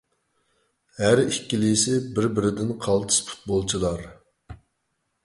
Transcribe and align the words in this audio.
ھەر 1.01 1.19
ئىككىلىسى 1.23 1.93
بىر-بىرىدىن 2.15 2.71
قالتىس 2.87 3.21
پۇتبولچىلار. 3.29 4.03